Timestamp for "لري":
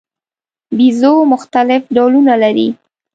2.43-2.67